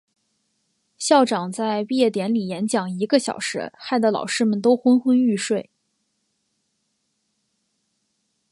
[0.97, 5.69] 校长在毕业典礼演讲一个小时，害得老师们都昏昏欲睡。